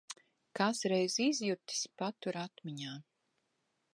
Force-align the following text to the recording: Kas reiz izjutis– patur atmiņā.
Kas 0.59 0.79
reiz 0.93 1.17
izjutis– 1.25 1.83
patur 2.03 2.41
atmiņā. 2.47 2.97